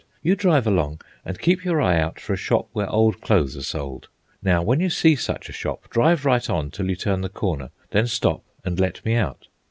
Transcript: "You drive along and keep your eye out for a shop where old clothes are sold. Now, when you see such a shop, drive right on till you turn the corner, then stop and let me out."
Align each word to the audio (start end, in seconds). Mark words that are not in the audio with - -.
"You 0.23 0.35
drive 0.35 0.65
along 0.65 1.01
and 1.23 1.37
keep 1.37 1.63
your 1.63 1.79
eye 1.79 1.99
out 1.99 2.19
for 2.19 2.33
a 2.33 2.35
shop 2.35 2.69
where 2.73 2.89
old 2.89 3.21
clothes 3.21 3.55
are 3.55 3.61
sold. 3.61 4.07
Now, 4.41 4.63
when 4.63 4.79
you 4.79 4.89
see 4.89 5.15
such 5.15 5.47
a 5.47 5.51
shop, 5.53 5.91
drive 5.91 6.25
right 6.25 6.49
on 6.49 6.71
till 6.71 6.89
you 6.89 6.95
turn 6.95 7.21
the 7.21 7.29
corner, 7.29 7.69
then 7.91 8.07
stop 8.07 8.43
and 8.65 8.79
let 8.79 9.05
me 9.05 9.13
out." 9.13 9.47